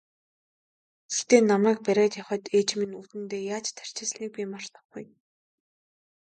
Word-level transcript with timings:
Гэхдээ 1.11 1.41
намайг 1.51 1.77
бариад 1.85 2.13
явахад 2.21 2.43
ээж 2.57 2.69
маань 2.77 2.95
үүдэндээ 2.99 3.43
яаж 3.55 3.65
тарчилсныг 3.77 4.29
би 4.35 4.43
мартахгүй. 4.53 5.05